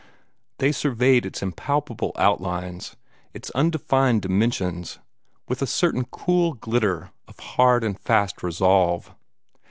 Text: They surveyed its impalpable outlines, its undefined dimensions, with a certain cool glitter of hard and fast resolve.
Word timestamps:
They 0.57 0.71
surveyed 0.71 1.27
its 1.27 1.43
impalpable 1.43 2.11
outlines, 2.15 2.95
its 3.35 3.51
undefined 3.51 4.23
dimensions, 4.23 4.97
with 5.47 5.61
a 5.61 5.67
certain 5.67 6.05
cool 6.05 6.53
glitter 6.55 7.11
of 7.27 7.37
hard 7.39 7.83
and 7.83 7.99
fast 7.99 8.41
resolve. 8.41 9.13